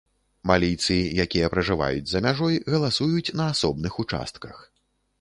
Малійцы, 0.51 0.97
якія 1.25 1.51
пражываюць 1.57 2.09
за 2.13 2.23
мяжой 2.29 2.59
галасуюць 2.75 3.33
на 3.43 3.49
асобных 3.55 3.93
участках. 4.07 4.55